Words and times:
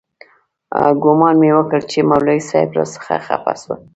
ګومان 1.03 1.35
مې 1.41 1.51
وکړ 1.57 1.81
چې 1.91 1.99
مولوي 2.09 2.39
صاحب 2.49 2.69
راڅخه 2.77 3.15
خپه 3.25 3.53
سو. 3.61 3.73